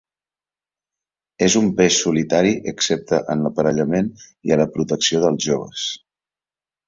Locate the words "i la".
4.51-4.67